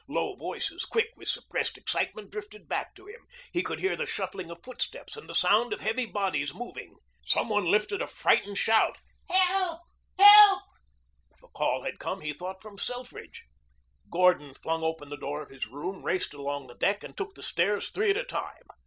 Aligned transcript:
Low 0.09 0.33
voices, 0.33 0.83
quick 0.83 1.09
with 1.15 1.27
suppressed 1.27 1.77
excitement, 1.77 2.31
drifted 2.31 2.67
back 2.67 2.95
to 2.95 3.05
him. 3.05 3.27
He 3.53 3.61
could 3.61 3.77
hear 3.79 3.95
the 3.95 4.07
shuffling 4.07 4.49
of 4.49 4.63
footsteps 4.63 5.15
and 5.15 5.29
the 5.29 5.35
sound 5.35 5.73
of 5.73 5.81
heavy 5.81 6.07
bodies 6.07 6.55
moving. 6.55 6.95
Some 7.23 7.49
one 7.49 7.65
lifted 7.65 8.01
a 8.01 8.07
frightened 8.07 8.57
shout. 8.57 8.97
"Help! 9.29 9.81
Help!" 10.17 10.63
The 11.39 11.49
call 11.49 11.83
had 11.83 11.99
come, 11.99 12.21
he 12.21 12.33
thought, 12.33 12.63
from 12.63 12.79
Selfridge. 12.79 13.43
Gordon 14.09 14.55
flung 14.55 14.83
open 14.83 15.09
the 15.09 15.17
door 15.17 15.43
of 15.43 15.51
his 15.51 15.67
room, 15.67 16.01
raced 16.03 16.33
along 16.33 16.65
the 16.65 16.73
deck, 16.75 17.03
and 17.03 17.15
took 17.15 17.35
the 17.35 17.43
stairs 17.43 17.91
three 17.91 18.09
at 18.09 18.17
a 18.17 18.23
time. 18.23 18.63